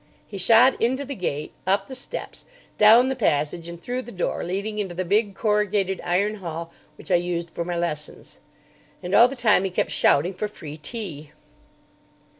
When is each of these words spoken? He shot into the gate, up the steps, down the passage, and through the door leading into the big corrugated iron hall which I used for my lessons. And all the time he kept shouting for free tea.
He 0.25 0.39
shot 0.39 0.81
into 0.81 1.05
the 1.05 1.13
gate, 1.13 1.51
up 1.67 1.85
the 1.85 1.93
steps, 1.93 2.45
down 2.79 3.07
the 3.09 3.15
passage, 3.15 3.67
and 3.67 3.79
through 3.79 4.01
the 4.01 4.11
door 4.11 4.43
leading 4.43 4.79
into 4.79 4.95
the 4.95 5.05
big 5.05 5.35
corrugated 5.35 6.01
iron 6.03 6.37
hall 6.37 6.71
which 6.97 7.11
I 7.11 7.15
used 7.17 7.51
for 7.51 7.63
my 7.63 7.75
lessons. 7.77 8.39
And 9.03 9.13
all 9.13 9.27
the 9.27 9.35
time 9.35 9.63
he 9.63 9.69
kept 9.69 9.91
shouting 9.91 10.33
for 10.33 10.47
free 10.47 10.77
tea. 10.77 11.33